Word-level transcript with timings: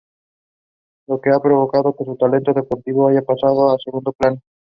Lo 1.07 1.21
que 1.21 1.29
ha 1.29 1.39
provocado 1.39 1.95
que 1.95 2.05
su 2.05 2.15
talento 2.15 2.53
deportivo 2.53 3.07
haya 3.09 3.21
pasado 3.21 3.69
a 3.69 3.77
segundo 3.77 4.11
plano. 4.13 4.41